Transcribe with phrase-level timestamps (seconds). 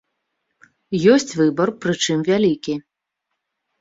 [1.13, 2.73] Ёсць выбар, прычым, вялікі.